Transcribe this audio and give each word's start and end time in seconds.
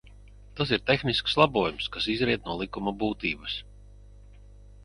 Tas 0.59 0.71
ir 0.77 0.81
tehnisks 0.91 1.35
labojums, 1.41 1.89
kas 1.97 2.09
izriet 2.15 2.49
no 2.51 2.57
likuma 2.65 2.95
būtības. 3.05 3.63